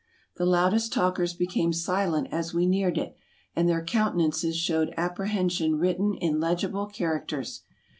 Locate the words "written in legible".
5.77-6.89